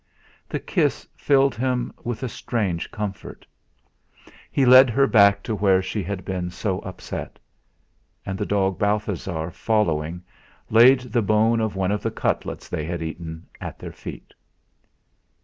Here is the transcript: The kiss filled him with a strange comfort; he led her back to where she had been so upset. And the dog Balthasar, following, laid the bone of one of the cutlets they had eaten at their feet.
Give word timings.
The 0.49 0.57
kiss 0.59 1.07
filled 1.15 1.53
him 1.53 1.93
with 2.03 2.23
a 2.23 2.27
strange 2.27 2.89
comfort; 2.89 3.45
he 4.51 4.65
led 4.65 4.89
her 4.89 5.05
back 5.05 5.43
to 5.43 5.53
where 5.53 5.79
she 5.79 6.01
had 6.01 6.25
been 6.25 6.49
so 6.49 6.79
upset. 6.79 7.37
And 8.25 8.35
the 8.35 8.43
dog 8.47 8.79
Balthasar, 8.79 9.51
following, 9.51 10.23
laid 10.71 11.01
the 11.01 11.21
bone 11.21 11.59
of 11.59 11.75
one 11.75 11.91
of 11.91 12.01
the 12.01 12.09
cutlets 12.09 12.67
they 12.67 12.83
had 12.85 13.03
eaten 13.03 13.45
at 13.61 13.77
their 13.77 13.93
feet. 13.93 14.33